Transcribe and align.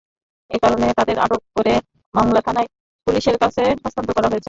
এ 0.51 0.57
কারণে 0.63 0.87
তাঁদের 0.97 1.17
আটক 1.19 1.41
করে 1.55 1.73
মংলা 2.13 2.41
থানার 2.41 2.67
পুলিশের 3.07 3.37
কাছে 3.37 3.63
হস্তান্তর 3.83 4.13
করা 4.13 4.27
হয়েছে। 4.27 4.39